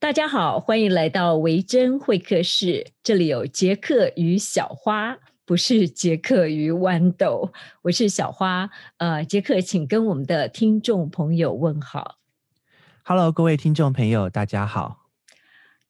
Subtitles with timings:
[0.00, 2.92] 大家好，欢迎来到维珍会客室。
[3.02, 7.52] 这里有杰克与小花，不是杰克与豌豆。
[7.82, 12.18] 我是小花，呃，杰克，请跟我们的听众朋友问好。
[13.02, 15.08] Hello，各位听众朋友，大家好。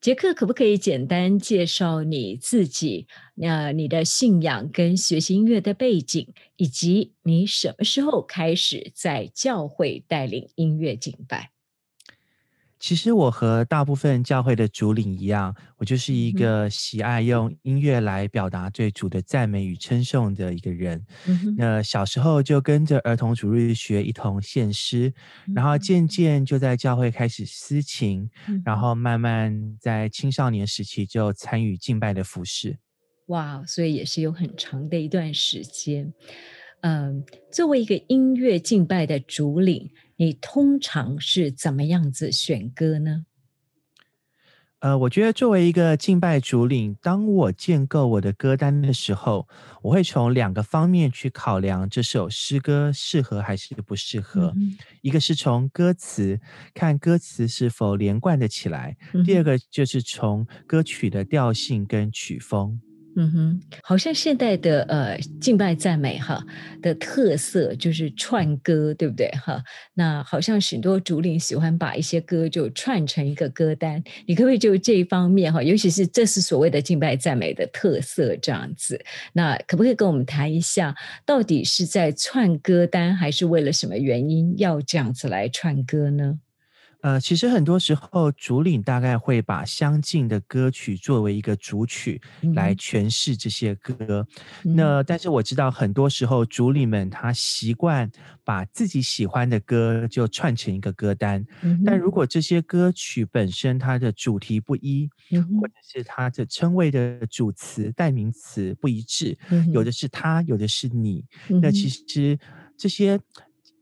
[0.01, 3.07] 杰克，可不可以简单介绍你自己？
[3.35, 11.51] 那你的信仰跟学习音乐的背景，以及你什么时候开始在教会带领音乐敬拜？
[12.81, 21.05] 其实我和大部分教会的主领一样，我就是一个喜爱用音乐来表达对主的赞美与称颂的一个人。
[21.57, 25.13] 那小时候就跟着儿童主日学一同献诗，
[25.55, 28.31] 然后渐渐就在教会开始私琴，
[28.65, 32.79] 然后慢慢在青少年时期就参与敬拜的服饰。
[33.27, 36.15] 哇，所以也是有很长的一段时间。
[36.83, 39.91] 嗯，作为一个音乐敬拜的主领。
[40.21, 43.25] 你通常是怎么样子选歌呢？
[44.81, 49.49] 呃，我觉得作为一个敬拜主领，当我建构我的歌单的时候，
[49.81, 54.53] 我会从两个方面去考量这首诗歌适合还是不适合。
[55.03, 56.41] 一个是从歌词
[56.75, 62.81] 看歌词是否连贯的起来，第二个就是从歌曲的调性跟曲风。
[63.21, 66.41] 嗯哼，好像现代的呃敬拜赞美哈
[66.81, 69.61] 的特色就是串歌，对不对哈？
[69.95, 75.61] 那好像许多主领喜欢把一些歌就串成一个歌单，你可不可以就这一方面哈？
[75.61, 80.95] 尤其是这是所谓的敬拜赞美的特色这样子，那可不可以跟我们谈一下，
[81.27, 86.39] 到底是在串歌单，还是为了什么原因要这样子来串歌呢？
[87.03, 92.21] 呃，其实很多时候主领大概会把相近的歌曲作为一个主曲
[92.55, 94.27] 来诠释这些歌。
[94.65, 98.11] 那但是我知道很多时候主领们他习惯
[98.43, 101.45] 把自己喜欢的歌就串成一个歌单。
[101.85, 105.09] 但如果这些歌曲本身它的主题不一，
[105.61, 109.39] 或者是它的称谓的主词代名词不一致，
[109.73, 111.25] 有的是他，有的是你，
[111.63, 112.37] 那其实
[112.77, 113.21] 这些。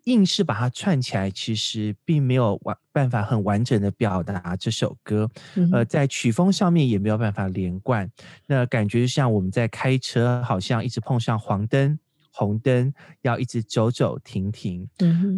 [0.06, 5.30] 硬是把它串起来，其实并没有完办法很完整的表达这首歌，
[5.72, 8.10] 呃，在曲风上面也没有办法连贯，
[8.46, 11.96] 那感觉就像我们在开车，好像一直碰上黄灯。
[12.38, 14.86] 红灯要一直走走停停，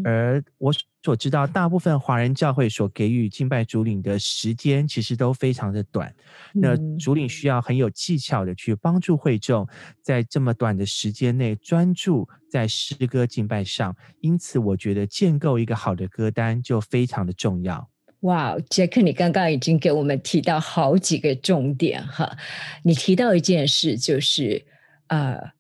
[0.03, 0.73] 而我
[1.09, 6.15] 所知道，大部分华人教会所给予敬拜主领的时间，其实都非常的短。
[6.53, 9.67] 那主领需要很有技巧的去帮助会众，
[10.03, 13.97] 在这么短的时间内专注在诗歌敬拜上。
[14.21, 17.89] 因此，我觉得建构一个好的歌单就非常的重要。
[18.21, 22.37] 哇，杰克，你刚刚已经给我们提到好几个重点哈。
[22.83, 24.63] 你提到一件事，就是
[25.07, 25.57] 呃。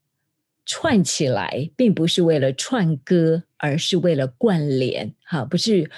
[0.70, 5.90] 串起来，并不是为了串歌，而是为了关联，哈，不是，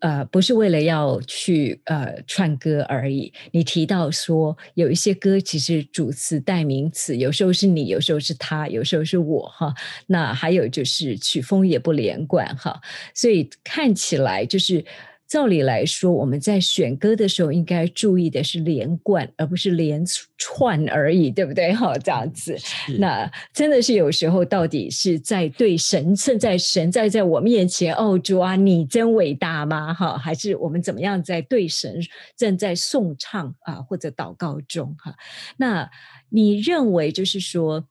[0.00, 3.32] 呃，不是为了要去呃串歌而已。
[3.50, 9.74] 你提到说，有一些歌其实主词代名词，有时候是你，有时候是他，有时候是我，哈。
[10.06, 12.80] 那还有就是曲风也不连贯，哈。
[13.12, 14.84] 所以看起来就是。
[15.32, 20.04] 照理来说，我们在选歌的时候应该注意的是连贯，而不是连
[20.36, 21.72] 串而已，对不对？
[21.72, 22.54] 哈，这样子，
[22.98, 29.94] 那真的是有时候到底是在对神，正在神在在我面前，哦，主啊，你真伟大吗？
[29.94, 31.98] 哈，还是我们怎么样在对神
[32.36, 34.94] 正在颂唱啊，或者祷告中？
[34.98, 35.14] 哈，
[35.56, 35.90] 那
[36.28, 37.86] 你认为就是说？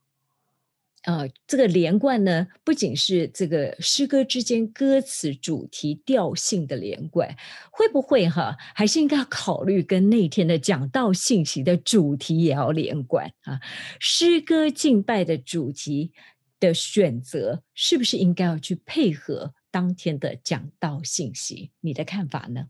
[1.03, 7.35] 呃，这个连贯呢，不仅是这个诗歌之间歌词主题调性的连贯，
[7.71, 13.59] 会不会哈，还是应该要考虑跟那天的讲道信息的主题也要连贯啊？
[13.99, 16.11] 诗歌敬拜的主题
[16.59, 21.71] 的选择，是不是应该要去配合当天的讲道信息？
[21.79, 22.67] 你的看法呢？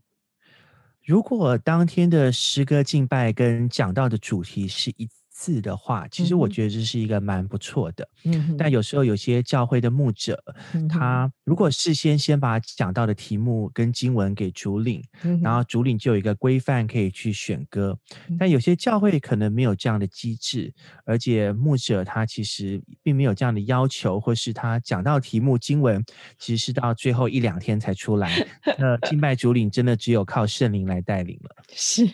[1.04, 5.06] 如果当天的诗歌敬拜跟讲道的主题是一。
[5.32, 8.08] 字的话，其实我觉得这是一个蛮不错的。
[8.24, 10.42] 嗯，但有时候有些教会的牧者，
[10.88, 15.02] 他如果事先先把讲到的题目跟经文给主领，
[15.42, 17.98] 然后主领就有一个规范可以去选歌。
[18.38, 20.72] 但有些教会可能没有这样的机制，
[21.04, 26.04] 而且牧者他其实并没有这样的要求，或是他讲到题目经文，
[26.38, 28.30] 其实是到最后一两天才出来。
[28.78, 31.56] 那敬拜主领真的只有靠圣灵来带领了。
[31.72, 32.06] 是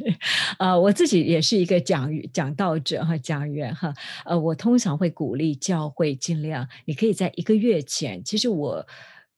[0.58, 3.94] 啊，我自己也是一个讲讲道者和家园哈，
[4.26, 8.86] 呃，我通常会鼓励教会尽量，你可以在一个月前，其实我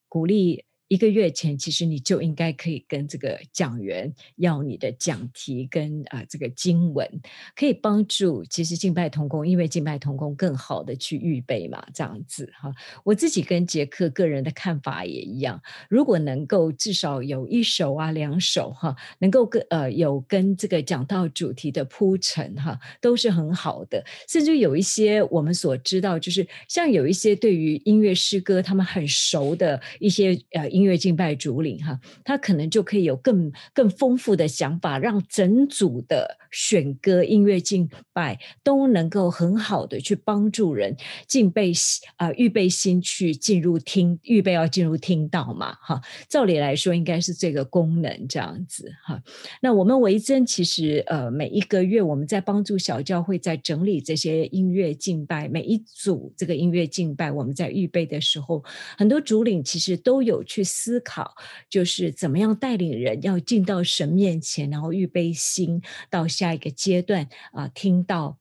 [0.08, 7.08] 鼓励一个月前，其实你就应该可以跟这个讲员要你的讲题跟啊这个经文，
[7.54, 12.74] 可以帮助其实敬拜同工，因为敬拜同工更好的去预备嘛，这样子哈。
[13.04, 24.04] 我自己跟杰克个人的看法也一样，如果能够至少有一首啊两首哈，能够跟呃有跟这个讲到主题的铺陈哈，都是很好的。
[24.26, 40.96] 甚至有一些我们所知道，就是像有一些对于音乐诗歌他们很熟的一些呃音音乐敬拜主领哈，他可能就可以有更更丰富的想法，让整组的选歌音乐敬拜都能够很好的去帮助人
[41.26, 41.70] 敬备
[42.16, 46.00] 啊预备心去进入听预备要进入听到嘛哈，
[46.30, 49.22] 照理来说应该是这个功能这样子哈。
[49.60, 58.64] 那我们维珍其实呃每一个月我们在帮助小教会在整理这些音乐敬拜，每一组这个音乐敬拜我们在预备的时候，
[58.96, 61.34] 很多主领其实都有去思考，
[61.68, 68.38] 就是怎么样带领人要进到神面前，然后预备心到下一个阶段啊，听到。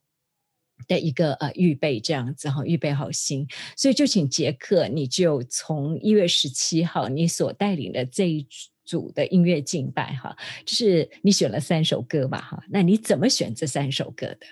[0.88, 3.46] 的一个呃预备这样子哈，预备好心，
[3.76, 8.48] 所以就请杰克，你就从一月十七号你所带领的这一
[8.86, 10.34] 组的音乐敬拜哈，
[10.66, 14.48] 就是你选了三首歌嘛哈，那你怎么选这三首歌的？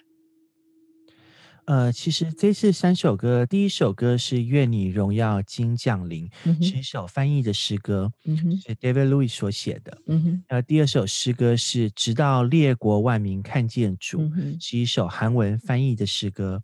[1.67, 6.25] 呃，其实这次三首歌，第一首歌是《愿你荣耀金降临》，
[6.65, 8.09] 是一首翻译的诗歌，
[8.65, 9.97] 是 David Louis 所写的。
[10.47, 14.21] 呃，第二首诗歌是《直到列国万民看见主》，
[14.63, 16.63] 是一首韩文翻译的诗歌。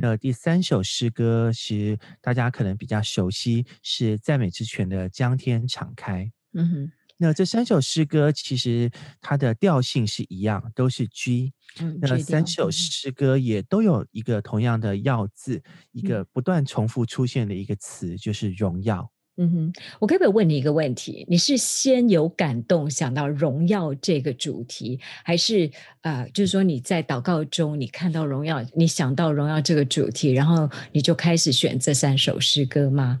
[0.00, 6.24] 那第三首诗歌是大家可能比较熟悉，是赞美之泉的《将天敞开》。
[6.54, 6.92] 嗯哼。
[7.22, 8.90] 那这三首诗歌其实
[9.20, 11.52] 它的调性是一样，都是 G。
[12.00, 15.62] 那三首诗歌也都有一个同样的要字，
[15.92, 19.12] 一个不断重复出现的一个词，就是荣耀。
[19.36, 21.24] 嗯哼，我可不可以问你一个问题？
[21.28, 25.70] 你是先有感动想到荣耀这个主题，还是
[26.00, 33.20] 呃，就是说你在祷告中你看到荣耀，你想到荣耀这个主题，然后你就开始选这三首诗歌吗？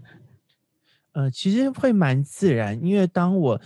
[1.12, 3.60] 呃，其实会蛮自然，因为当我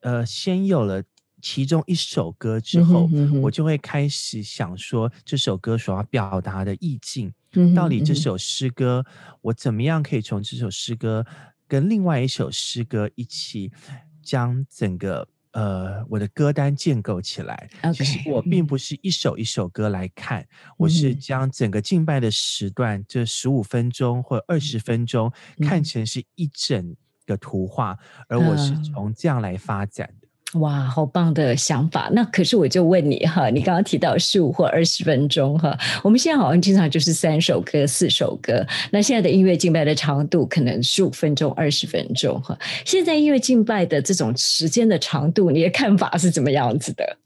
[0.00, 1.02] 呃先有了
[1.42, 3.08] 其中一首歌之后，
[3.40, 7.32] 我就会开始想说这首歌所要表达的意境，
[7.74, 9.04] 到底这首诗歌
[9.40, 11.24] 我怎么样可以从这首诗歌
[11.66, 13.72] 跟另外一首诗歌一起
[14.22, 17.70] 将整个呃我的歌单建构起来。
[17.94, 20.46] 其实我并不是一首一首歌来看，
[20.76, 25.32] 我是将整个敬拜的时段这十五分钟或二十分钟
[25.66, 26.94] 看成是一整。
[27.30, 27.96] 的图画，
[28.26, 30.58] 而我是从这样来发展的。
[30.58, 32.10] 哇，好棒的想法！
[32.12, 38.66] 那可是我就问你哈，你刚刚提到十五或二十分钟哈，我们现在好像经常就是三首歌、四首歌。
[38.90, 42.58] 那现在的音乐敬拜的长度可能十五分钟、二十分钟哈。
[42.84, 47.16] 现在音乐敬拜的这种时间的长度，你的看法是怎么样子的？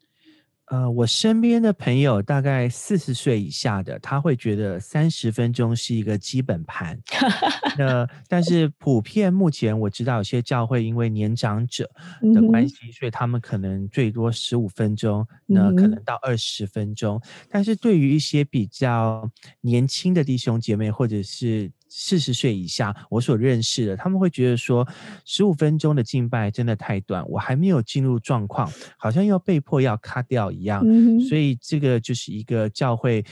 [0.66, 6.98] 呃，我身边的朋友大概四十岁以下的，他会觉得三十分钟是一个基本盘。
[7.76, 11.90] 那但是普遍目前我知道有些教会因为年长者
[12.32, 17.20] 的关系，所以他们可能最多十五分钟，那可能到二十分钟。
[17.50, 24.86] 但是对于一些比较年轻的弟兄姐妹，或者是四十岁以下，我所认识的，他们会觉得说，
[25.24, 28.68] 十五分钟的敬拜真的太短，我还没有进入状况，
[28.98, 30.84] 好像要被迫要卡掉一样，
[31.28, 33.24] 所以这个就是一个教会。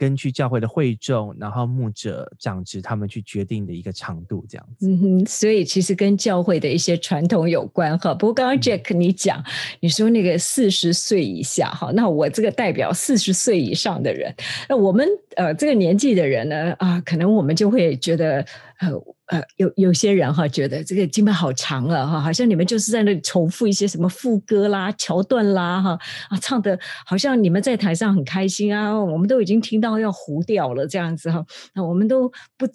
[0.00, 4.88] 根据教会的会众，然后牧者、长职他们去决定的一个长度，这样子。
[4.88, 8.14] 嗯哼，所以其实跟教会的一些传统有关哈。
[8.14, 9.44] 不过刚刚 Jack 你讲，
[9.80, 14.34] 你说那个四十岁以下哈，那我这个代表四十岁以上的人，
[14.70, 18.42] 那我们呃这个年纪的人呢啊，可能我们就会觉得
[18.80, 18.90] 呃。
[19.30, 25.96] 呃，有有些人哈觉得这个经脉好长了哈，好像你们就是在那里重复一些什么副歌啦、桥段啦哈
[26.28, 31.46] 啊，唱的好像你们在台上很开心啊，我们都已经听到要糊掉了这样子哈，
[31.76, 32.66] 那我们都不，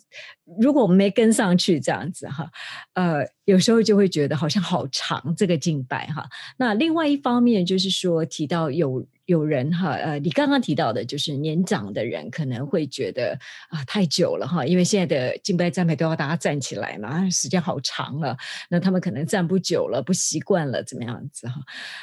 [0.62, 2.50] 如果我们没跟上去这样子哈，
[2.94, 6.26] 呃，有时候就会觉得好像好长这个敬拜哈。
[6.58, 9.06] 那另外一方面就是说提到有。
[9.26, 13.38] 有人哈，呃，你刚刚提到的，就是年长的人可能会觉得
[13.70, 18.38] 啊，太久了哈，因为现在的敬拜赞美都要大家站起来嘛，时间好长了，
[18.70, 21.56] 那他们可能站不久了，不习惯了，怎么样子哈？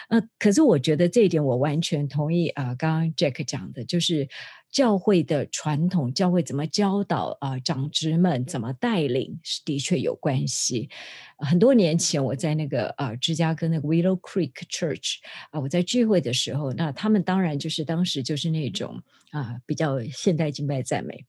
[0.08, 4.28] 呃，可是我觉得这一点我完全同意啊，刚刚 Jack 讲的，就是。
[4.72, 7.58] 教会的传统，教会怎么教导啊？
[7.60, 10.88] 长职们怎么带领，是的确有关系。
[11.36, 15.16] 很多年前，我在那个啊芝加哥那个 Willow Creek Church
[15.50, 19.00] 啊，我在聚会的时候，那他们当然就是当时就是那种
[19.30, 21.26] 啊比较现代敬拜赞美。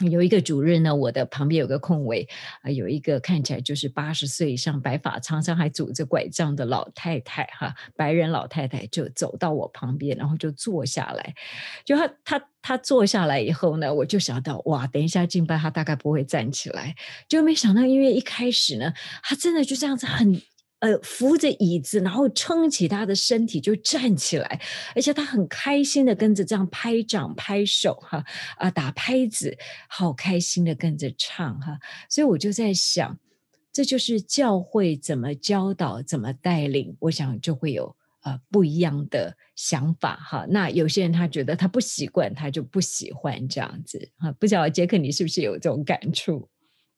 [0.00, 2.28] 有一个主任呢，我的旁边有个空位
[2.62, 11.34] 啊，有一个看起来就是八十岁以上、白发苍苍还拄着拐杖的老太太哈，白人老太太就走到我旁边，然后就坐下来。
[11.84, 16.96] 就她她她坐下来以后呢，我就想到哇，等一下敬拜她大概不会站起来，
[17.28, 20.42] 就没想到因为一开始呢，她真的就这样子很。
[20.84, 24.60] 呃，扶着椅子，然后撑起他的身体就站起来，
[24.94, 28.22] 而且他很开心的跟着这样拍掌拍手哈
[28.58, 29.56] 啊打拍子，
[29.88, 31.78] 好开心的跟着唱哈，
[32.10, 33.18] 所以我就在想，
[33.72, 40.44] 这就是教会怎么教导、怎么带领，我想就会有呃不一样的想法哈。
[40.50, 44.30] 那有些人他觉得他不习惯，他就不喜欢这样子哈。
[44.32, 46.46] 不晓得杰克你是不是有这种感触？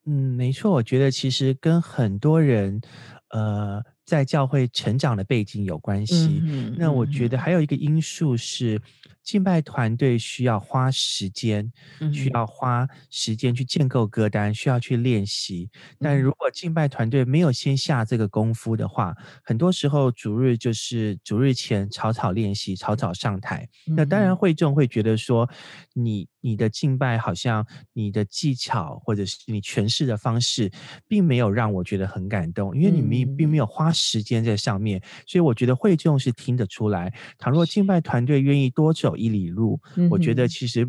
[0.08, 2.80] 嗯，没错，我觉得其实跟很多人。
[3.30, 6.42] 呃，在教会成长的背景有关系。
[6.76, 8.80] 那我觉得还有一个因素是。
[9.26, 11.72] 敬拜团队需要花时间，
[12.12, 15.68] 需要花时间去建构歌单，需要去练习。
[15.98, 23.68] 但如果敬拜团队没有先下这个功夫的话，很多时候主日就是主日前草草练习，草草上台。
[23.84, 25.50] 那当然会众会觉得说，
[25.92, 30.70] 你你的敬拜好像你的技巧或者是你诠释的方式，
[31.08, 35.02] 并没有让我觉得很感动，因为你们并没有花时间在上面。
[35.26, 37.12] 所以我觉得会众是听得出来。
[37.38, 39.15] 倘若敬拜团队愿意多走。
[39.16, 39.80] 一里路，
[40.10, 40.88] 我觉得其实。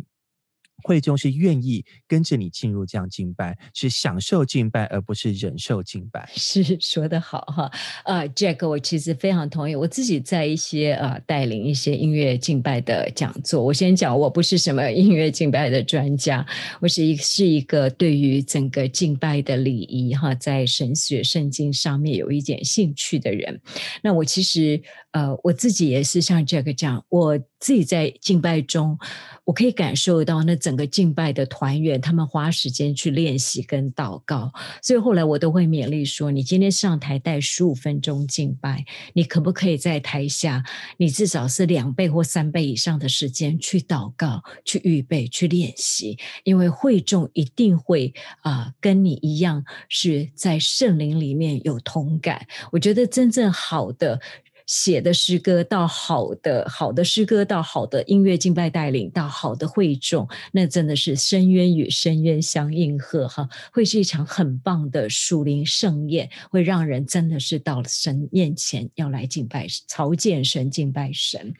[0.83, 6.29] 会众是愿意跟着你进入这样敬拜，是享受敬拜，而不是忍受敬拜。
[6.35, 7.71] 是说的好哈，
[8.05, 9.75] 呃，Jack，我其实非常同意。
[9.75, 16.45] 我自己在一些呃带领一些音乐敬拜的讲座，我先讲，我不是什么音乐敬拜的专家，
[16.79, 23.59] 我是一是一个对于整个敬拜的礼仪哈，在神学圣经上面有一点兴趣的人。
[24.03, 24.79] 那我其实
[25.17, 28.97] 呃我自己也是像 Jack 这样，我自己在敬拜中，
[29.45, 30.55] 我可以感受到那。
[30.67, 38.83] 整个敬拜的团员，他们花时间去练习跟祷告，所以后来我都会勉励说：你今天上台带十五分钟敬拜，
[39.13, 40.61] 你可不可以在台下，
[40.97, 46.17] 你至少是两倍或三倍以上的时间去祷告、去预备、去练习？
[46.43, 52.45] 因为会众一定会啊，跟你一样是在圣灵里面有同感。
[52.73, 54.19] 我觉得真正好的。
[54.67, 71.53] 写的诗歌到好的好的诗歌到好的音乐敬拜带领到好的会众，那真的是深渊与深渊相应和哈，会是一场很棒的属灵盛宴，会让人真的是到了神面前要来敬拜朝见神敬拜神。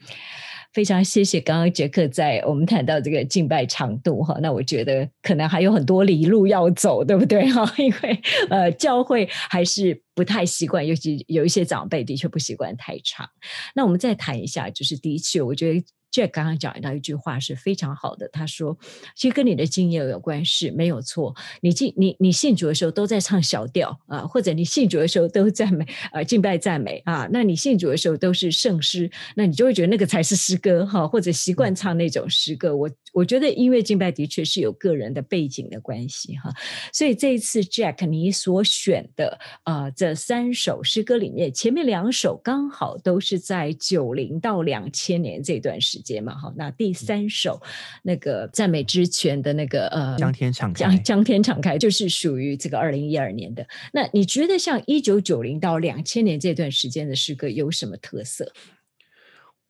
[0.74, 7.64] 非常谢谢刚刚杰克在我们谈到这个敬拜长度哈，那我觉得可能还有很多里路要走，对不对哈？
[7.78, 13.30] 因为呃教会还是不太习惯，尤其有一些长辈的确不习惯太长。
[13.76, 15.84] 那我们再谈一下，就是的确，我觉得。
[16.10, 18.74] Jack 刚刚讲到一句话是非常好的，他说
[19.14, 21.36] ：“其实跟你的经验有关系没有错。
[21.60, 32.74] 你敬你你信主的时候都在唱小调啊，或者你信主的时候都赞美啊敬拜赞美啊，那你信主的时候都是圣诗，那你就会觉得那个才是诗歌哈，或者习惯唱那种诗歌。
[32.74, 36.50] 我我觉得音乐敬拜的确是有个人的背景的关系哈。
[36.90, 47.60] 所以这一次 Jack 你所选的啊这三首诗歌里面，前面两首刚好都是在九零到两千年这段时。”间嘛哈，那第三首
[48.02, 53.66] 那个赞美之泉的那个呃，江天敞开，江江天敞开，就是属于这个二零一二年的。
[53.92, 58.52] 那你觉得像一九九零到两千年这段时间的诗歌有什么特色？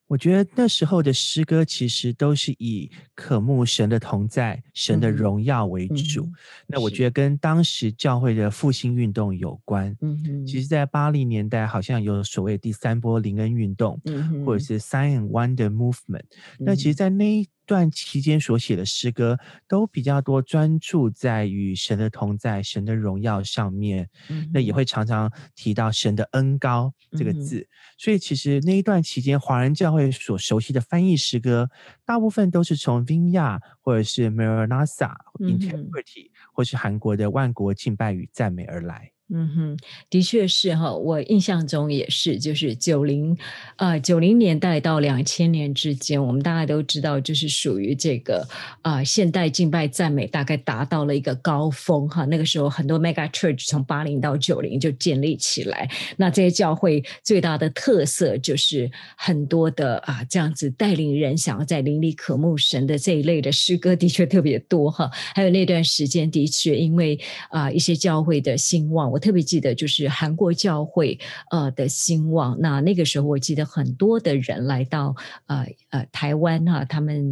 [0.08, 6.26] 我觉得那时候的诗歌其实都是以渴慕神的同在、神的荣耀为主。
[6.66, 9.94] 那我觉得跟当时教会的复兴运动有关。
[10.00, 14.00] 嗯嗯，其实，在八零年代好像有所谓第三波灵恩运动，
[14.44, 16.24] 或者是 Sign and Wonder Movement。
[16.58, 24.08] 那其实，在那段期间所写的诗歌都比较多，专注在与神的同在、神的荣耀上面。
[24.52, 27.68] 那也会常常提到神的恩高这个字。
[27.98, 31.68] 所以，其实那一段期间，华人教会所熟悉的翻译诗歌，
[32.06, 39.12] 大部分都是从 Vinya 或者是 Maranatha Integrity，或是韩国的万国敬拜与赞美而来。
[39.30, 39.76] 嗯哼，
[40.08, 43.36] 的确是哈，我印象中也是，就是九零，
[43.76, 48.48] 呃，九零年代到两千年之间，我们大家都知道，就是属于这个
[48.80, 52.24] 啊，现代敬拜赞美大概达到了一个高峰哈。
[52.24, 65.10] 那个时候，很多 mega church 从八零到九零就建立起来，那这些教会最大的特色就是很多的啊，这样子带领人想要在灵里渴慕神的这一类的诗歌，的确特别多哈。
[65.34, 67.20] 还有那段时间，的确因为
[67.50, 71.18] 啊一些教会的兴旺，特别记得就是韩国教会
[71.50, 75.14] 呃的兴旺，那那个时候我记得很多的人来到
[75.46, 77.30] 呃呃台湾哈，他们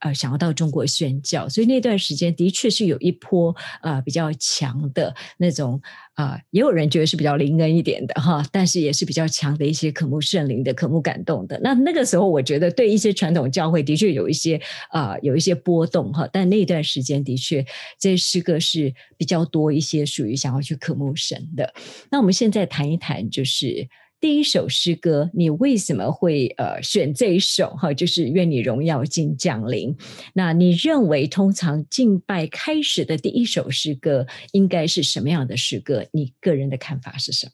[0.00, 5.80] 呃想要到中国宣教，所以那段时间的确是有一波呃比较强的那种
[6.14, 11.58] 啊，也有人觉得是比较灵恩一点的哈，但是也是比较强的一些渴慕圣灵的、渴慕感动的。
[11.62, 17.64] 那那个时候，我觉得对一些传统教会的确有一些啊有一些波动哈，但那段时间的确
[17.98, 21.72] 这些诗歌是比较多一些，属于想要去渴慕神的。
[22.10, 23.88] 那我们现在谈一谈，就是。
[24.20, 27.94] 第一首诗歌，你为什么会呃选这一首哈？
[27.94, 29.96] 就是愿你荣耀尽降临。
[30.34, 36.04] 那你认为通常敬拜开始的第一首诗歌应该是什么样的诗歌？
[36.10, 37.52] 你个人的看法是什么？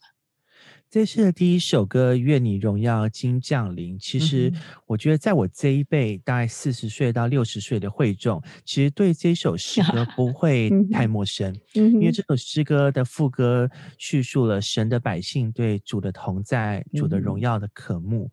[0.94, 3.98] 这是第一首歌《愿你荣耀今降临》。
[4.00, 4.52] 其实，
[4.86, 18.30] 我觉得在我这一辈，大概四十岁到六十岁的会众，其实对这首诗歌 不会太陌生，因为这首诗歌的副歌叙述了神的百姓对主的同在、主的荣耀的渴慕。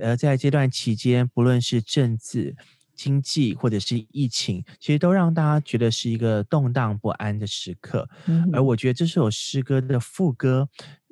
[0.00, 2.54] 而在这段期间，不论是政治、
[2.94, 8.08] 经济或者是疫情，其实都让大家觉得是一个动荡不安的时刻。
[8.52, 10.68] 而我觉得这首诗歌的副歌。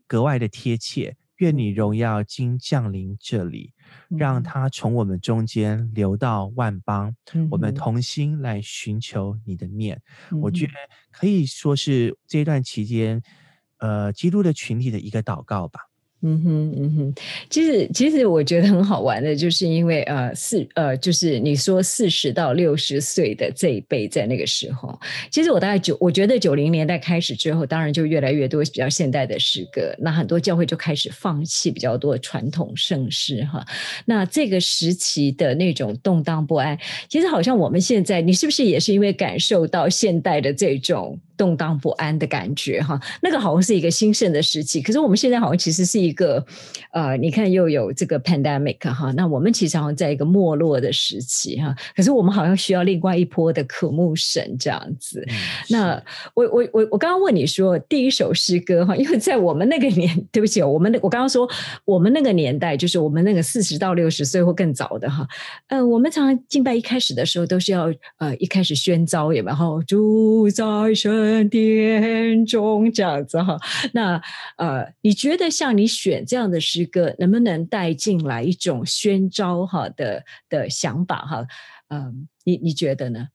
[0.07, 3.73] 格外的贴切，愿你荣耀今降临这里，
[4.09, 7.15] 让它从我们中间流到万邦，
[7.51, 10.01] 我们同心来寻求你的面。
[10.41, 10.73] 我觉得
[11.11, 13.23] 可以说是这段期间，
[13.79, 15.81] 呃，基督的群体的一个祷告吧。
[16.25, 17.15] 嗯哼嗯哼，
[17.51, 24.97] 其实其实我觉得很好玩的，就是因为呃四呃就是你说四十到六十岁的这一辈在那个时候，
[25.31, 33.67] 其实我大概九我觉得九零年代开始之后，当然就越来越多比较现代的诗歌，那很多教会就开始放弃比较多传统盛世哈。
[34.05, 41.19] 那这个时期的那种动荡不安，其实好像我们现在你是不是也是因为感受到现代的这种？
[41.35, 46.45] 动荡不安的感觉哈，那个好像是一个兴盛的时期，可是我们现在好像其实是一个，
[46.93, 55.25] 呃，你看又有这个 pandemic 哈，那我们其实好像在一个没落的时期哈，可是我们好像需要另外一波的渴慕神这样子。
[55.69, 56.03] 那
[56.35, 61.49] 我我我我刚刚问你说第一首诗歌哈，因为在我们那个年， 对不起，我们我刚刚说
[61.85, 65.25] 我们那个年代，就是我们那个四十到六十岁或更早的哈，
[65.69, 69.83] 呃，我们常常敬拜一开始的时候都是要呃一开始宣召，有没有？
[69.87, 70.65] 住在
[70.95, 71.53] 神。
[71.53, 73.59] 殿中这样子哈，
[73.93, 74.19] 那
[74.57, 81.47] 呃，你觉得像你选这样的诗歌，能不能带进来一种宣召哈的的想法哈？
[81.89, 83.29] 嗯，你你觉得呢？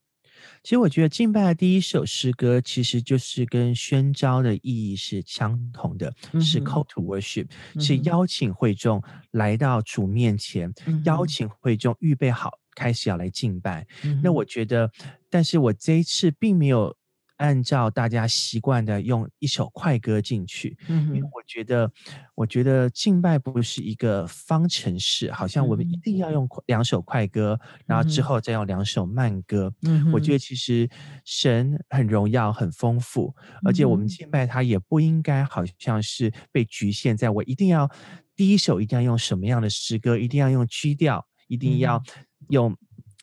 [0.64, 7.48] 其实我觉得敬拜的第一首诗歌，其实就是跟宣召的意义是相同的，是 call to worship，
[7.80, 10.74] 是邀请会众来到主面前，
[11.06, 13.88] 邀请会众预备好开始要来敬拜。
[14.22, 14.92] 那我觉得，
[15.30, 16.96] 但是我这一次并没有。
[17.38, 21.92] 按照大家习惯的用一首快歌进去，因为我觉得，
[22.36, 29.74] 我觉得敬拜不是一个方程式，好像我们一定要用两首快歌，然后之后再用两首慢歌。
[30.12, 30.90] 我觉得其实
[31.26, 37.90] 神很荣耀、很丰富，而且我们敬拜他也不应该好像是被局限在我一定要
[38.36, 42.02] 第一首一定要用什么样的诗歌，一定要用曲调，一定要
[42.50, 42.76] 用。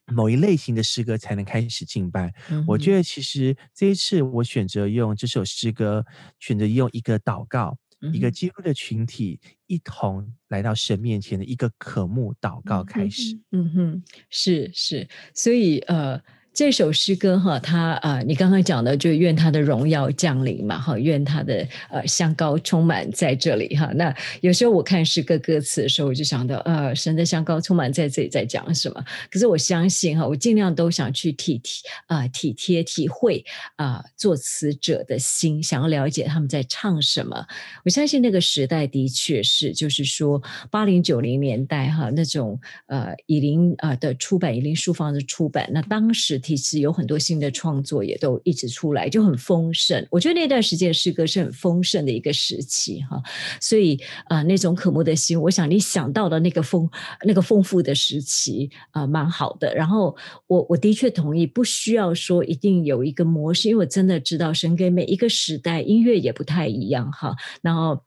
[0.07, 2.33] 某一类型的诗歌才能开始敬拜。
[2.67, 6.05] 我觉得其实这一次我选择用这首诗歌，
[6.39, 7.77] 选择用一个祷告，
[8.13, 13.39] 一个基督的群体一同来到神面前的一个渴慕祷告开始。
[13.53, 16.21] 嗯哼，是是，所以呃。
[16.55, 23.91] 这首诗歌哈，它啊，你刚刚讲的就愿他的荣耀降临嘛，哈，愿他的呃香膏充满在这里哈。
[23.97, 29.05] 那有时候我看诗歌歌词的时候，我就想到，呃，神的香膏充满在这里，在讲什么？
[29.33, 37.45] 可是我相信哈，我尽量都想去体体啊体贴体会啊作词者的心，想要了解他们在唱什么。
[37.85, 40.41] 我相信那个时代的确是，就是说
[40.71, 46.41] 八零九零年代哈那种呃以林啊的出版，以林书房的出版，那当时。
[46.45, 50.07] 其实有很多新的创作也都一直出来，就很丰盛。
[50.11, 53.21] 我觉得那段时间诗歌是很丰盛的一个时期哈，
[53.61, 56.89] 所以啊，那种渴慕的心，我想你想到的那个丰
[57.25, 59.75] 那个丰富的时期啊，蛮好的。
[59.75, 60.15] 然后
[60.47, 67.35] 我我的确同意，不需要说一定有一个模式，因为我真的知道神给每一个时代音乐也不太一样哈。
[67.63, 68.05] 然后。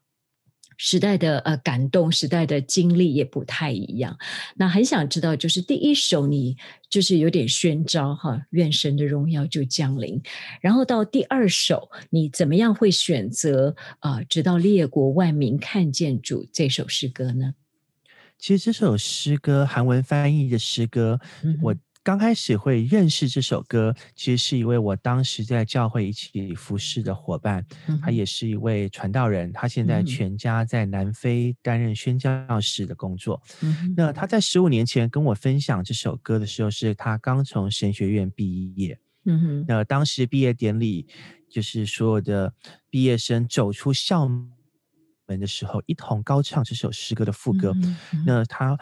[0.77, 4.17] 时代的呃感动，时代的经历也不太一样。
[4.55, 6.55] 那很想知道，就是第一首你
[6.89, 10.21] 就是有点宣召哈，愿神的荣耀就降临。
[10.61, 14.21] 然后到第二首，你怎么样会选择啊？
[14.23, 17.55] 直到列国万民看见主这首诗歌呢？
[18.37, 21.19] 其实这首诗歌韩文翻译的诗歌，
[21.61, 21.75] 我。
[22.07, 27.65] 刚开始会认识这首歌，其实是一位我当时在教会一起服侍的伙伴，
[28.01, 33.41] 他也是一位传道人，他现在全家在南非担任宣教士的工作。
[33.97, 38.97] 那他在十五年前跟我分享这首歌的时候，是他刚从神学院毕业。
[39.25, 41.05] 嗯哼，那当时毕业典礼
[41.49, 42.53] 就是所有的
[42.89, 44.29] 毕业生走出校
[45.25, 47.75] 门的时候，一同高唱这首诗歌的副歌。
[48.25, 48.79] 那他。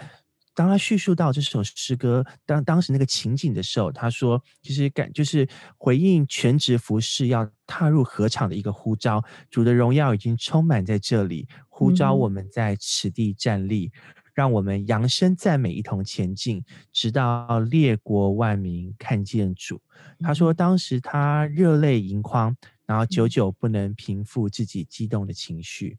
[0.55, 13.91] 当他叙述到这首诗歌当当时那个情景的时候，他说：“其实感就是回应全职服饰要踏入合场的一个呼召，主的荣耀已经充满在这里，呼召我们在此地站立，
[14.33, 16.63] 让我们扬声赞美，一同前进，
[16.93, 19.81] 直到列国万民看见主。”
[20.23, 25.97] 他说：“当时他热泪盈眶，然后久久不能平复自己激动的情绪。”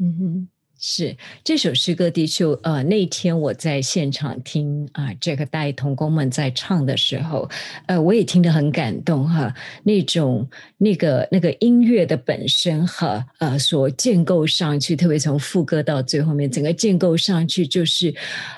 [0.00, 0.48] 嗯哼。
[0.80, 7.50] 是这首诗歌的确，呃，那天我在现场听啊，这个带童工们在唱的时候，
[7.86, 9.52] 呃，我也听得很感动哈。
[9.82, 18.14] 那种那个那个音乐的本身哈，呃，所建构上去，特别从副歌到最后面，整个建构上去就是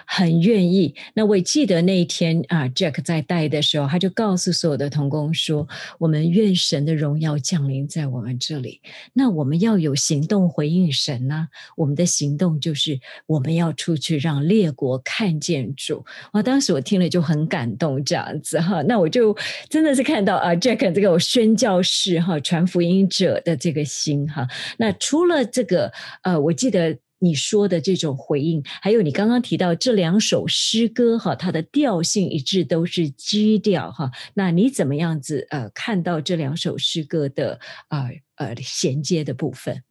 [0.06, 0.94] 很愿意。
[1.14, 8.82] 那我也记得那一天啊，Jack 在带的时候，他就告诉所有的童工说：“我们愿神的荣耀降临在我们这里。
[9.14, 16.04] 那我们要有行动回应神呢，我们的。”行动就是我们要出去让列国看见主。
[16.32, 16.42] 哇！
[16.42, 18.82] 当时我听了就很感动，这样子哈。
[18.82, 19.36] 那我就
[19.68, 24.48] 真的是看到啊，Jack 这个宣教士哈，传福音者的这个心哈。
[24.78, 25.92] 那除了这个
[26.22, 34.10] 呃，我记得你说的这种回应，还有你刚刚提到这两首诗歌哈，它的调性一致，都是基调哈。
[34.34, 39.82] 那你怎么样子呃，看到这两首诗歌的啊呃衔接的部分？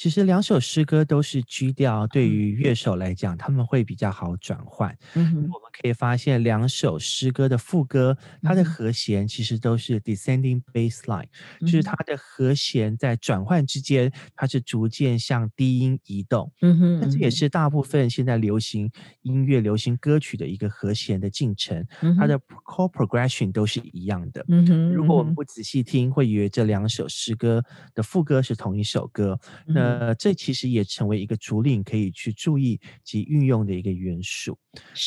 [0.00, 4.96] 其实两首诗歌都是 G 调，对于乐手来讲，他们会比较好转换。
[5.12, 11.26] 嗯，我们可以发现两首诗歌的副歌，它的和弦其实都是 descending bass line，
[11.60, 16.50] 就是它的和弦在转换之间，它是逐渐向低音移动。
[16.62, 21.86] 嗯哼，那这也是大部分现在流行音乐、流行歌曲的一个和弦的进程，
[22.18, 24.42] 它的 chord progression 都是一样的。
[24.48, 27.62] 嗯哼，如果我们不仔细听，会以为这两首诗歌
[27.94, 29.38] 的副歌是同一首歌。
[29.66, 34.58] 那呃，这其实也成为一个主领可以去注意及运用的一个元素。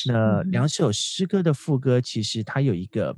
[0.08, 3.15] 那两首诗歌的副歌，其实它有一个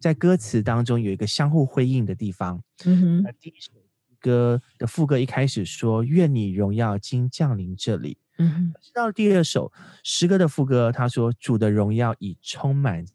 [0.00, 2.62] 在歌词当中有一个相互辉映的地方。
[2.84, 3.72] 嗯哼，第一首
[4.18, 9.72] 歌的副歌一开始说：“愿你荣耀今降临这里。”嗯哼，到了第二首
[10.02, 13.06] 诗歌的副歌，他说：“主的荣耀已充满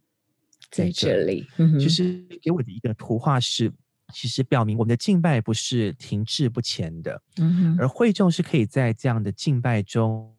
[0.71, 1.45] 在这里。”
[1.79, 3.71] 其实给我的一个图画是。
[4.11, 10.35] 其实表明我们的敬拜不是停滞不前的，嗯而会众是可以在这样的敬拜中，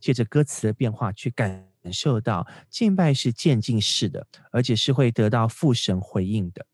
[0.00, 6.66] 借着歌词的变化去感受到敬拜是渐进式的，而且是会得到父神回应的。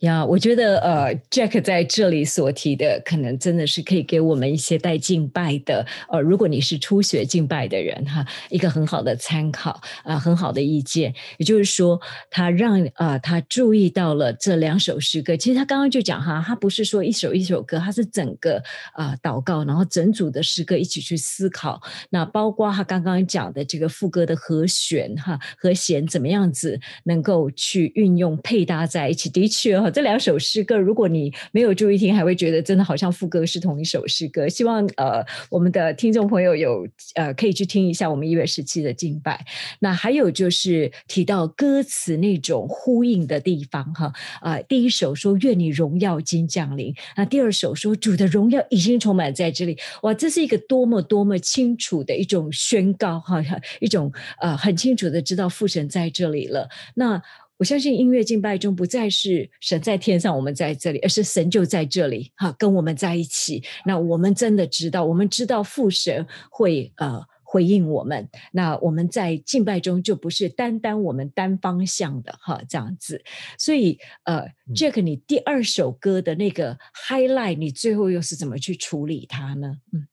[0.00, 11.14] 呀，我觉得呃，Jack 在这里所提的，可能真的是可以给我们一些带敬拜的，呃，如果你是初学敬拜的人哈，一个很好的参考啊，很好的意见。
[11.38, 15.34] 也就是说，他让啊，他注意到了这两首诗歌。
[15.34, 21.80] 其实他刚刚就讲哈，他不是说一首一首歌，他是整个啊祷告，然后整组的诗歌一起去思考。
[22.10, 29.30] 那包括他刚刚讲的这个副歌的和弦哈，和弦怎么样子能够去运用配搭在一起？
[29.30, 29.85] 的确。
[29.90, 34.48] 这两首诗歌，如果你没有注意听，还会觉得真的好像副歌是同一首诗歌。
[34.48, 39.44] 希望呃，我们的听众朋友有呃可以去听一下我们一月十七的敬拜。
[39.80, 49.78] 那还有就是提到歌词那种呼应的地方哈啊，第一首说愿你荣耀今降临，那第二首说主的荣耀已经充满在这里。
[50.02, 53.42] 哇，这是一个多么多么清楚的一种宣告哈，
[53.80, 56.68] 一种呃很清楚的知道父神在这里了。
[56.94, 57.22] 那
[57.58, 63.62] 我相信音乐敬拜中不再是神在天上，我们在这里，而是神就在这里，哈，跟我们在一起。
[63.84, 68.28] 那我们真的知道，我们知道父神会呃回应我们。
[68.52, 73.22] 那我们在敬拜中就不是单单我们单方向的哈这样子。
[73.58, 79.78] 所以呃，Jack，你第二首歌的那个 highlight，你最后又是怎么去处理它呢？
[79.92, 80.06] 嗯。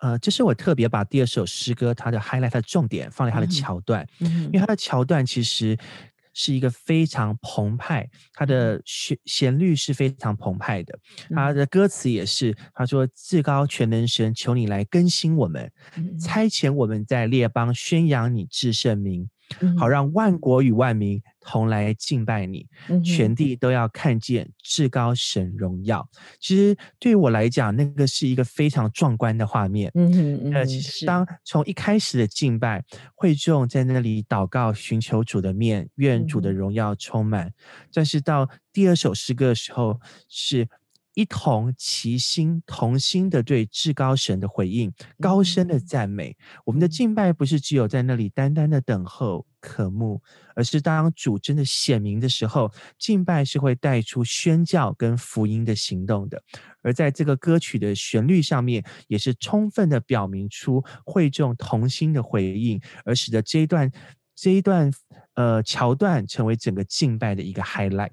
[0.00, 5.78] 呃，这是我特别把第二首诗歌它的 highlight 的重点放在它的桥段，因为它的桥段其实
[6.32, 10.98] 是一个非常澎湃，它的旋旋律是非常澎湃的，
[11.34, 15.70] 它的歌词也是，他说：“至高全能神，求你来更新我们，
[16.20, 19.28] 差遣我们在列邦宣扬你至圣名，
[19.76, 22.66] 好让万国与万民同来敬拜你，
[23.04, 26.08] 全地都要看见至高神荣耀。
[26.38, 29.90] 其实对于我来讲，那个是一个非常壮观的画面。
[29.94, 37.52] 嗯嗯呃，其实当从一开始的敬拜，会众在那里祷告，寻求主的面，愿主的荣耀充满。
[37.92, 40.68] 但是到第二首诗歌的时候，是。
[41.14, 46.36] 一同齐心同心的对至高神的回应，高声的赞美。
[46.64, 50.20] 我们的敬拜不是只有在那里单单的等候渴慕，
[50.54, 56.42] 而是当主真的显明的时候，敬拜是会带出宣教跟福音的行动的。
[56.82, 63.90] 而在这个歌曲的旋律上面，也是充分的表明出会众同心的回应，而使得这一段
[64.34, 64.90] 这一段
[65.34, 68.10] 呃桥段成为整个敬拜的一个 highlight。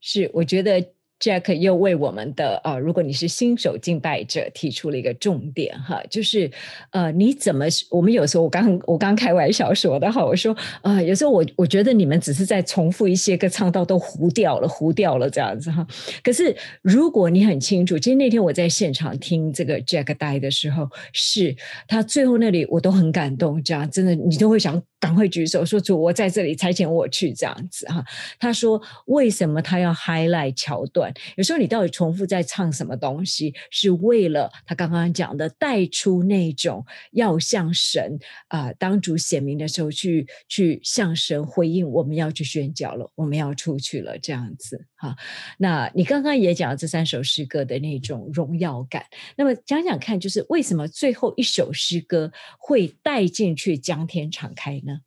[0.00, 0.97] 是，我觉得。
[1.20, 6.50] Jack 又为我们的呃，如果你是新手敬拜者，提出了一个重点哈，就是
[6.90, 7.66] 呃，你怎么？
[7.90, 15.86] 我们有时候我刚我刚开玩笑说的哈，我说啊，有时候我我觉得你们只是在重复一些个唱到都糊掉了，糊掉了这样子哈。
[16.22, 24.82] 可是如果你很清楚，其实那天我在现场听这个 Jack 带的时候，是他最后那里我都很感动，这样真的你都会想。
[25.00, 28.04] 赶快举手说主，我在这里差遣我去这样子哈。
[28.38, 31.12] 他说为什么他要 highlight 桥段？
[31.36, 45.16] 有时候你到底重复在唱什么东西，是为了他刚刚讲的带出那种要向神啊，当主显明的时候去去向神回应，我们要去宣教了，我们要出去了这样子哈。
[45.56, 49.06] 那你刚刚也讲了这三首诗歌的那种荣耀感，
[49.36, 55.00] 那么讲讲看，就是为什么最后一首诗歌会带进去江天敞开呢？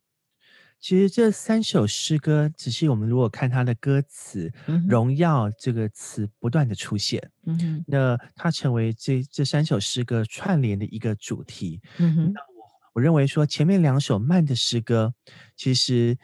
[0.80, 4.50] 其实这三首诗歌，只是我们如果看它的歌词
[4.88, 11.80] ，“荣耀”这个词不断的出现，嗯那它成为这这三首诗歌串联的一个主题。
[11.98, 15.14] 嗯哼，那我我认为说前面两首慢的诗歌，
[15.56, 16.18] 其实。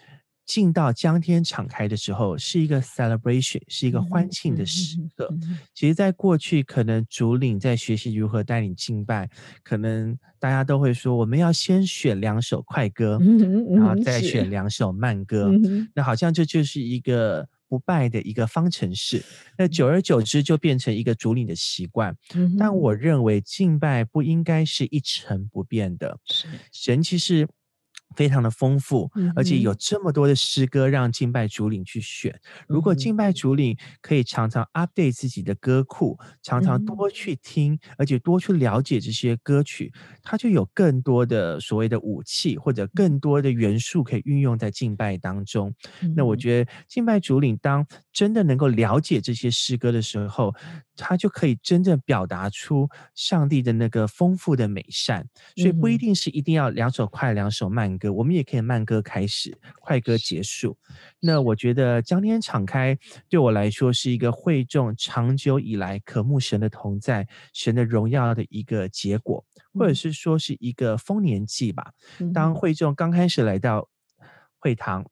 [0.48, 5.30] 进到江天敞开的时候，是一个 celebration，是一个欢庆的时刻。
[5.74, 9.28] 其实，在过去，可能主领在学习如何带领敬拜，
[9.62, 13.20] 可能大家都会说，我们要先选两首快歌，
[13.76, 15.52] 然后再选两首慢歌。
[15.94, 19.22] 那好像这就是一个不败的一个方程式。
[19.58, 22.16] 那久而久之，就变成一个主领的习惯。
[22.58, 26.18] 但我认为，敬拜不应该是一成不变的。
[26.72, 27.46] 神其实。
[28.16, 32.40] 非常的丰富，而且有这么多的诗歌让敬拜主领去选。
[32.66, 39.92] 如果敬拜主领可以常常 update 自己的歌库，常常多去听，而且多去了解这些歌曲，
[40.22, 45.74] 他就有更多的所谓的武器或者更多的元素可以运用在敬拜当中。
[46.16, 50.54] 那我觉得敬拜主领当真的能够了解这些诗歌的时候，
[50.96, 55.28] 他就可以真正表达出上帝的那个丰富的美善。
[55.56, 57.97] 所以不一定是一定要两手快，两手慢。
[57.98, 60.78] 歌，我们也可以慢歌开始，快歌结束。
[61.20, 62.96] 那我觉得江天敞开
[63.28, 71.92] 对我来说是一个会众长久以来渴慕神的同在、神的荣耀的一个结果，或者是说是一个丰年祭吧。
[72.32, 73.88] 当会众刚开始来到
[74.58, 75.04] 会堂，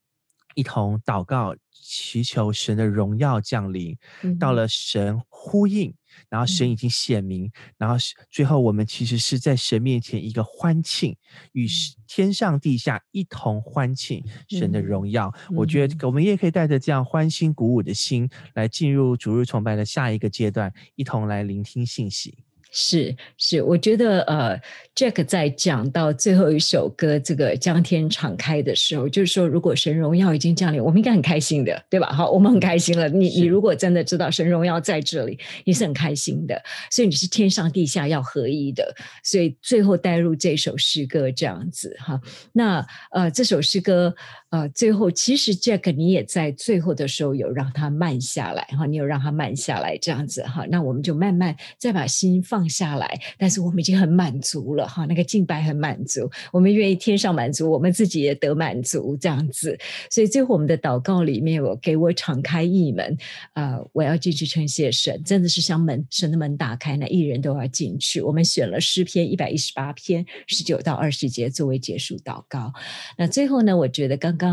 [0.56, 1.54] 一同祷告。
[1.88, 3.96] 祈求神的荣耀降临，
[4.40, 5.94] 到了神呼应，
[6.28, 7.96] 然后神已经显明，然后
[8.28, 11.16] 最后我们其实是在神面前一个欢庆，
[11.52, 11.68] 与
[12.08, 15.32] 天上地下一同欢庆神的荣耀。
[15.54, 22.45] 我觉得我们也可以带着这样欢欣鼓舞的心，来进入主日崇拜的下一个阶段，一同来聆听信息。
[22.78, 24.60] 是是，我觉得呃
[24.94, 32.12] ，Jack 在讲到最后一首歌这个江天敞开的时候，就是说，如果神荣耀已经降临，我们应该很开心的，对吧？
[32.12, 33.08] 好，我们很开心了。
[33.08, 38.94] 你你如果真的知道神荣耀在这里，你是很开心的，所以你是天上地下要合一的。
[39.24, 42.20] 所以最后带入这首诗歌这样子哈。
[42.52, 44.14] 那呃，这首诗歌
[44.56, 50.64] 呃，最后其实 Jack 你也在最后的时候有让他慢下来哈，你有让他慢下来这样子哈。
[50.70, 52.66] 那我们就慢慢再把心放。
[52.68, 59.78] 下来，但是我们已经很满足了哈，那个敬拜很满足，我们愿意天上满足，我们自己也得满足这样子。
[60.10, 63.16] 所以最后我们的祷告里面，我给我敞开一门
[63.54, 68.20] 啊，我要进去称谢神，真的是像门神的门打开，那一人都要进去。
[68.20, 72.72] 我们选了诗篇一百一十八篇十九到二十节作为结束祷告。
[73.16, 74.45] 那最后呢，我觉得刚刚。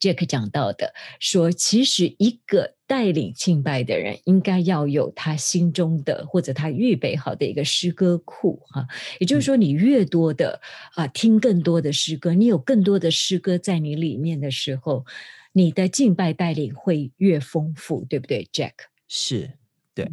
[0.00, 8.88] Jack 讲到的说，其实一个带领敬拜的人，应该要有他心中的或者他预备好的一个诗歌库，哈。
[9.18, 10.58] 也就是说，你越多的
[10.94, 15.04] 啊听更多的诗歌，你有更多的诗歌在你里面的时候，
[15.52, 18.72] 你的敬拜带领会越丰富，对不对，Jack？
[19.06, 19.52] 是，
[19.94, 20.10] 对。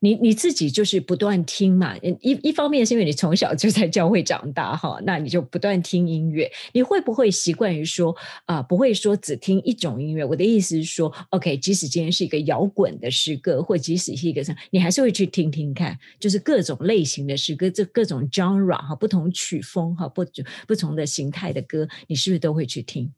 [0.00, 6.50] 你你自己就是不断听嘛，一一方面是因为你从小就在教会长大哈，那你就不断听音乐。
[6.72, 8.14] 你会不会习惯于说
[8.46, 10.24] 啊，不会说只听一种音乐？
[10.24, 20.24] 我的意思是说，OK，即使今天是一个摇滚的诗歌，或即使是一个什么，你还是会去听听看，就是各种类型的诗歌，这各种 genre 哈，不同曲风哈，不
[20.66, 23.12] 不同的形态的歌，你是不是都会去听？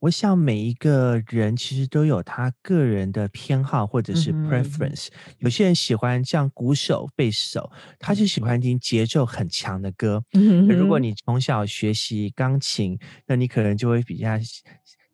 [0.00, 5.08] 我想每一个人其实都有他个人的偏好或者是 preference。
[5.38, 10.24] 有些人喜欢像鼓手、贝手，他就喜欢听节奏很强的歌。
[10.76, 14.38] 如果你从小学习钢琴，那你可能就会比较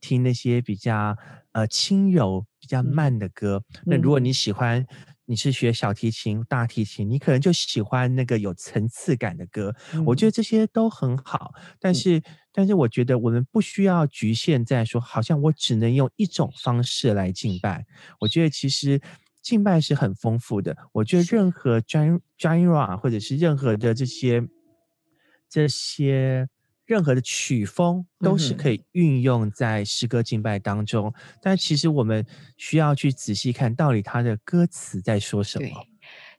[0.01, 1.16] 听那些比较
[1.53, 3.62] 呃轻柔、比较慢的歌。
[3.85, 4.87] 那如果你喜欢，
[5.27, 9.75] 你是学小提琴、大提琴，你可能就喜欢那个有层次感的歌。
[10.07, 17.85] 我觉得这些都很好，但是，但是我觉得我们不需要局限在说，好像我只能用一种方式来敬拜。
[18.21, 19.01] 我觉得其实
[19.43, 20.77] 敬拜是很丰富的。
[20.93, 24.43] 我觉得任何 genre 或者是任何的这些
[25.49, 26.49] 这些。
[26.87, 32.25] 任何的曲风都是可以运用在诗歌敬拜当中，但其实我们
[32.57, 35.68] 需要去仔细看到底它的歌词在说什么。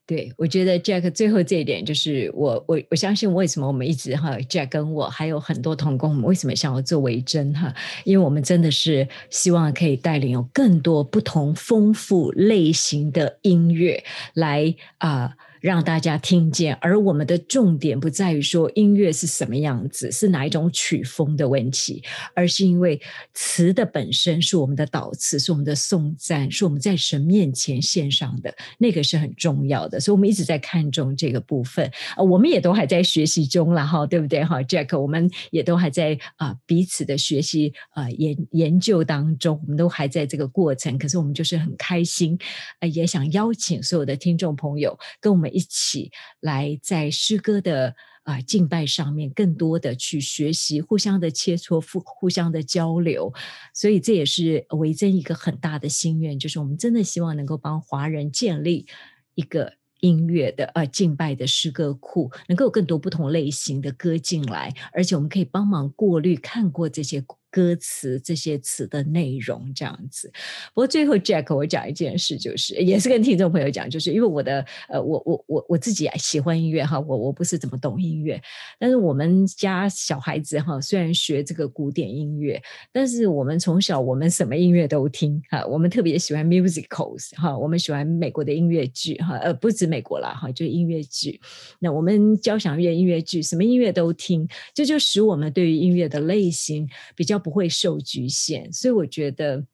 [0.06, 7.76] 对，我觉得 Jack 最后这一点就是我我我相信为什么我们一直哈 Jack 跟我还有很多同工，我们为什么想要做维珍哈？
[8.06, 14.02] 因为我们真的是希望可以带领有更多不同丰富类型的音乐
[14.34, 15.36] 来啊。
[15.68, 22.02] 让大家听见，而我们的重点不在于说音乐是什么样子，是哪一种曲风的问题，
[22.34, 22.98] 而是因为
[23.34, 30.00] 词的本身是我们的导词，是我们的颂赞，是我们在神面前献上的，那个是很重要的。
[30.00, 34.98] 所以，我们一直在看重这个部分啊，我们也都还在学习中了哈，对不对哈，Jack？
[34.98, 40.98] 我们也都还在啊彼此的学习啊研研究当中，我们都还在这个过程。
[40.98, 42.40] 可是，我们就是很开心，
[42.80, 45.52] 呃，也想邀请所有的听众朋友跟我们。
[45.58, 53.34] 一起来在诗歌的啊敬拜上面，更多的去学习，互相的切磋，互互相的交流。
[53.74, 58.86] 所以这也是维珍一个很大的心愿，就是我们真的希望能够帮华人建立
[59.34, 67.24] 一个音乐的呃敬拜的诗歌库，能够有更多不同类型的歌进来，而且我们可以帮忙过滤看过这些。
[67.58, 70.32] 歌词这些词的内容这样子，
[70.76, 78.40] 不过最后 Jack 我讲一件事，就是也是跟听众朋友讲，就是因为我的呃，我我我我自己喜欢音乐哈，我我不是怎么懂音乐，
[78.78, 91.42] 但是我们家小孩子哈，虽然学这个古典音乐，但是我们从小我们什么音乐都听哈，我们特别喜欢 musicals 哈，我们喜欢美国的音乐剧哈，呃，不止美国啦哈，就音乐剧，
[91.80, 97.42] 那我们交响乐音乐剧什么音乐都听，这就使我们对于音乐的类型比较。
[97.48, 99.66] 不会受局限，所以我觉得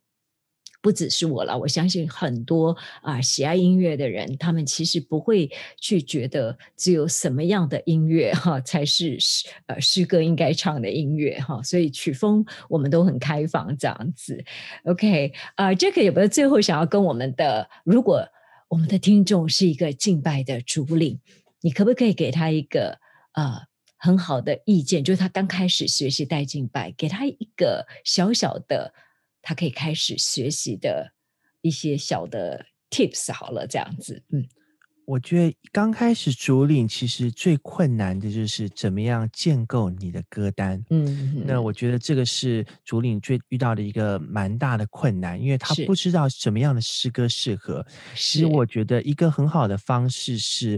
[0.80, 1.58] 不只是我了。
[1.58, 5.50] 我相信很多啊喜爱音乐的人，他们其实不会
[5.82, 11.64] 去觉得只有什么样的音乐哈才是诗呃诗歌应该唱的音乐哈。
[11.64, 14.46] 所以曲风我们都很开放这样子。
[14.84, 17.68] OK 啊，Jack 有没有最后想要跟我们的？
[17.84, 18.24] 如果
[18.68, 21.20] 我们的听众是一个敬拜的主领，
[21.62, 23.00] 你可不可以给他一个
[23.34, 23.73] 呃？
[24.04, 28.94] 很好的意见，就是他刚开始学习带进拜，给他一个小小的，
[29.42, 31.14] 他可以开始学习的
[31.62, 33.32] 一些小的 tips。
[33.32, 34.46] 好了，这样子，嗯，
[35.06, 40.84] 我觉得刚开始主领其实最困难的就是怎么样建构你的歌单。
[40.90, 47.88] 嗯，那我觉得这个是主领最遇到的一个蛮大的困难，因为他不知道什么样的诗歌适合。
[48.16, 50.78] 其实我觉得一个很好的方式是。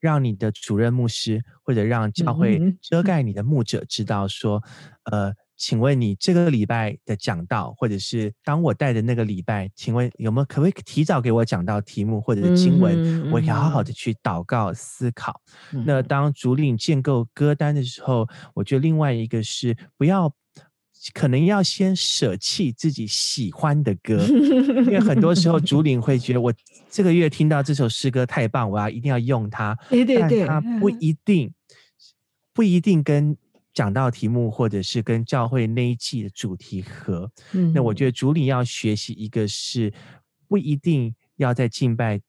[0.00, 4.62] 让你的主任牧师或者让教会遮盖你的牧者知道说，
[5.04, 15.40] 呃，请问你这个礼拜的讲道，或者是当我带的那个礼拜，请问有没有可不可以提早给我讲到题目或者是经文，我可以好好的去祷告思考。
[15.84, 20.32] 那当主领建构歌单的时候，我觉得另外一个是不要。
[21.14, 26.52] 可能要先舍弃自己喜欢的歌，因为很多时候主领会觉得我
[26.90, 29.78] 这个月听到这首诗歌太棒，我要一定要用它。
[29.88, 31.52] 对对对，它不一定
[32.52, 33.36] 不一定跟
[33.72, 37.30] 讲到题目或者是跟教会那一季的主题合。
[37.72, 39.92] 那我觉得主领要学习一个是
[40.48, 42.20] 不一定要在敬拜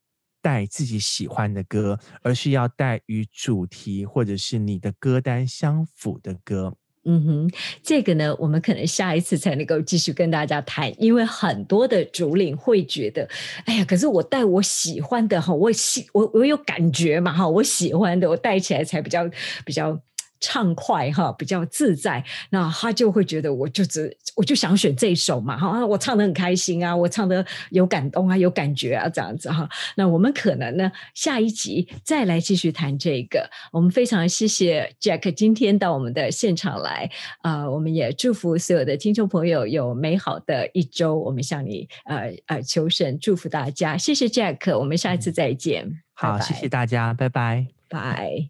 [0.42, 6.76] 带自己喜欢的歌，而是要带与主题或者是你的歌单相符的歌。
[7.12, 13.28] 嗯哼，这个呢，我们可能下一次才能够继续跟大家谈，因为很多的主领会觉得，
[13.66, 19.28] 哎呀，可是我戴我喜欢的哈，我喜我我有感觉嘛哈，我喜欢的我戴起来才比较
[19.66, 20.00] 比较
[20.40, 29.68] 畅快哈，比较自在，那他就会觉得我就只我就想选这一首嘛哈，我唱的很开心啊，我唱的有感动啊，有感觉啊，这样子哈。
[29.96, 33.50] 那我们可能呢，下一集再来继续谈这个。
[33.72, 37.10] 我们非常谢谢 Jack 今天到我们的现场来
[37.42, 41.18] 啊，我们也祝福所有的听众朋友有美好的一周。
[41.20, 46.02] 我们向你呃呃求神祝福大家，谢谢 Jack，我们下一次再见。
[46.14, 48.50] 好，谢谢大家，拜拜，拜。